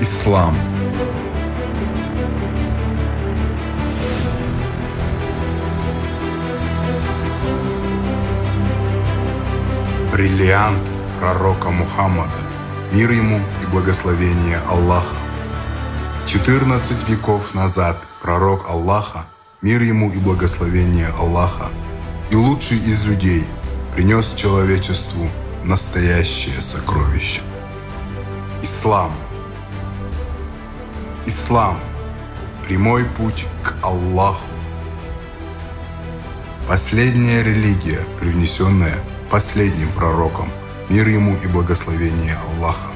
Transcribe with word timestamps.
Ислам. 0.00 0.54
Бриллиант 10.12 10.78
пророка 11.18 11.70
Мухаммада, 11.70 12.30
мир 12.92 13.10
ему 13.10 13.40
и 13.62 13.66
благословение 13.72 14.58
Аллаха. 14.68 15.16
14 16.26 17.08
веков 17.08 17.54
назад 17.54 17.96
пророк 18.20 18.68
Аллаха, 18.68 19.24
мир 19.62 19.80
ему 19.80 20.10
и 20.10 20.18
благословение 20.18 21.08
Аллаха, 21.18 21.70
и 22.30 22.36
лучший 22.36 22.78
из 22.78 23.04
людей 23.04 23.46
принес 23.94 24.34
человечеству 24.36 25.28
настоящее 25.64 26.60
сокровище. 26.60 27.40
Ислам. 28.62 29.12
Ислам– 31.28 31.76
прямой 32.68 33.04
путь 33.04 33.46
к 33.64 33.74
Аллаху. 33.82 34.46
Последняя 36.68 37.42
религия, 37.42 37.98
привнесенная 38.20 38.94
последним 39.28 39.88
пророком, 39.88 40.48
мир 40.88 41.08
ему 41.08 41.36
и 41.42 41.48
благословение 41.48 42.36
Аллаха. 42.36 42.90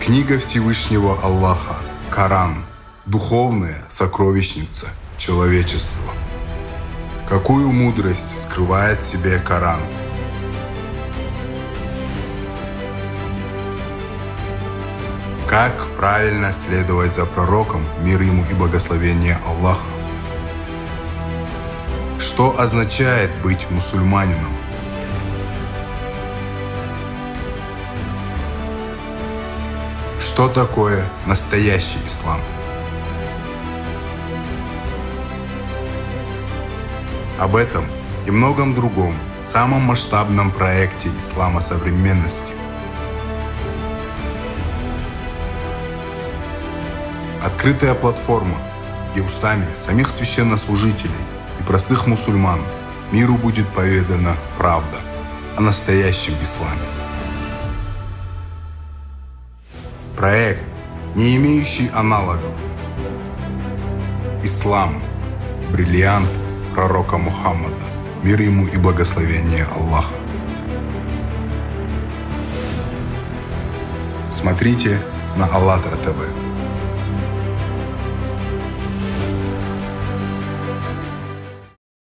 Книга 0.00 0.38
Всевышнего 0.38 1.18
Аллаха, 1.24 1.74
Коран, 2.08 2.64
духовная 3.04 3.84
сокровищница 3.88 4.86
человечества. 5.18 6.12
Какую 7.28 7.72
мудрость 7.72 8.42
скрывает 8.44 9.00
в 9.00 9.10
себе 9.10 9.40
Коран? 9.40 9.80
Как 15.48 15.74
правильно 15.98 16.52
следовать 16.52 17.14
за 17.14 17.26
пророком, 17.26 17.84
мир 18.02 18.20
ему 18.22 18.42
и 18.50 18.54
благословение 18.54 19.38
Аллаха? 19.46 19.84
Что 22.18 22.58
означает 22.58 23.30
быть 23.42 23.70
мусульманином? 23.70 24.52
Что 30.18 30.48
такое 30.48 31.04
настоящий 31.26 31.98
ислам? 32.06 32.40
Об 37.38 37.54
этом 37.54 37.84
и 38.26 38.30
многом 38.30 38.74
другом 38.74 39.14
самом 39.44 39.82
масштабном 39.82 40.50
проекте 40.50 41.10
ислама 41.18 41.60
современности. 41.60 42.52
Открытая 47.44 47.92
платформа, 47.94 48.56
где 49.12 49.20
устами 49.20 49.66
самих 49.74 50.08
священнослужителей 50.08 51.12
и 51.60 51.62
простых 51.62 52.06
мусульман 52.06 52.60
миру 53.12 53.34
будет 53.34 53.68
поведана 53.68 54.34
правда 54.56 54.96
о 55.54 55.60
настоящем 55.60 56.32
исламе. 56.42 56.80
Проект, 60.16 60.62
не 61.14 61.36
имеющий 61.36 61.90
аналогов. 61.94 62.50
Ислам. 64.42 65.02
Бриллиант 65.70 66.28
пророка 66.74 67.18
Мухаммада. 67.18 67.74
Мир 68.22 68.40
ему 68.40 68.66
и 68.66 68.78
благословение 68.78 69.66
Аллаха. 69.66 70.14
Смотрите 74.32 74.98
на 75.36 75.46
АЛЛАТРА 75.46 75.96
ТВ. 75.96 76.63